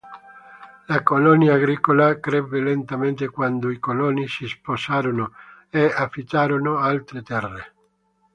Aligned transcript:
La 0.87 1.01
colonia 1.03 1.53
agricola 1.53 2.19
crebbe 2.19 2.59
lentamente 2.59 3.29
quando 3.29 3.69
i 3.69 3.77
coloni 3.77 4.27
si 4.27 4.47
sposarono 4.47 5.31
e 5.69 5.93
affittarono 5.95 6.77
altre 6.77 7.21
terre. 7.21 7.73